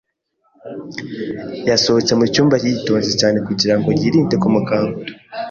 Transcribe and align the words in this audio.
Yasohotse 1.69 2.11
mu 2.19 2.25
cyumba 2.33 2.55
yitonze 2.65 3.11
cyane 3.21 3.37
kugira 3.47 3.75
ngo 3.77 3.89
yirinde 3.99 4.35
kumukangura. 4.41 5.11